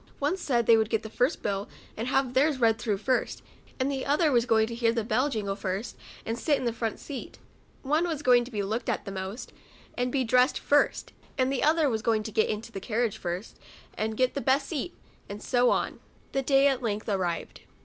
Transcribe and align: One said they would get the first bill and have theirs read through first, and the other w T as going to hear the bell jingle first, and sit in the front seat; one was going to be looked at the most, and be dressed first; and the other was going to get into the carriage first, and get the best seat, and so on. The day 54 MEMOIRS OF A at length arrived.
One 0.17 0.35
said 0.35 0.65
they 0.65 0.77
would 0.77 0.89
get 0.89 1.03
the 1.03 1.11
first 1.11 1.43
bill 1.43 1.69
and 1.95 2.07
have 2.07 2.33
theirs 2.33 2.59
read 2.59 2.79
through 2.79 2.97
first, 2.97 3.43
and 3.79 3.91
the 3.91 4.03
other 4.03 4.29
w 4.29 4.35
T 4.35 4.37
as 4.43 4.47
going 4.47 4.65
to 4.65 4.73
hear 4.73 4.91
the 4.91 5.03
bell 5.03 5.29
jingle 5.29 5.55
first, 5.55 5.95
and 6.25 6.39
sit 6.39 6.57
in 6.57 6.65
the 6.65 6.73
front 6.73 6.97
seat; 6.99 7.37
one 7.83 8.07
was 8.07 8.23
going 8.23 8.43
to 8.43 8.49
be 8.49 8.63
looked 8.63 8.89
at 8.89 9.05
the 9.05 9.11
most, 9.11 9.53
and 9.95 10.11
be 10.11 10.23
dressed 10.23 10.57
first; 10.57 11.11
and 11.37 11.51
the 11.53 11.61
other 11.63 11.87
was 11.87 12.01
going 12.01 12.23
to 12.23 12.31
get 12.31 12.49
into 12.49 12.71
the 12.71 12.79
carriage 12.79 13.17
first, 13.19 13.59
and 13.95 14.17
get 14.17 14.33
the 14.33 14.41
best 14.41 14.69
seat, 14.69 14.95
and 15.29 15.43
so 15.43 15.69
on. 15.69 15.99
The 16.31 16.41
day 16.41 16.65
54 16.65 16.65
MEMOIRS 16.65 16.65
OF 16.65 16.71
A 16.71 16.77
at 16.77 16.81
length 16.83 17.09
arrived. 17.09 17.61